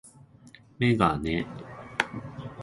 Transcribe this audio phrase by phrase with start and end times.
[0.79, 1.45] メガネ